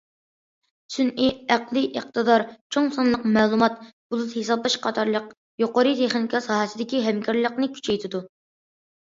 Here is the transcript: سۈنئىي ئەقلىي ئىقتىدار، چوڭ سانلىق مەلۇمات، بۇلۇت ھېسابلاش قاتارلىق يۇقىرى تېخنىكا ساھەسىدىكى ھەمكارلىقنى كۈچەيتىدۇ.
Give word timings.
سۈنئىي 0.93 1.27
ئەقلىي 1.55 1.83
ئىقتىدار، 1.99 2.43
چوڭ 2.75 2.87
سانلىق 2.95 3.27
مەلۇمات، 3.35 3.77
بۇلۇت 4.15 4.33
ھېسابلاش 4.39 4.79
قاتارلىق 4.87 5.29
يۇقىرى 5.67 5.93
تېخنىكا 6.01 6.43
ساھەسىدىكى 6.49 7.05
ھەمكارلىقنى 7.11 7.71
كۈچەيتىدۇ. 7.77 8.25